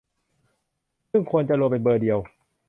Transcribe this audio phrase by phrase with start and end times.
[1.11, 2.19] ซึ่งควรจะรวมเป็นเบอร์เดียว